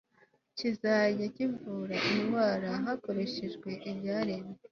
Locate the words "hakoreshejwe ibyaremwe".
2.85-4.55